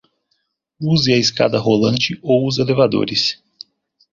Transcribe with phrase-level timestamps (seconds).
[0.91, 3.39] Use a escada rolante ou os elevadores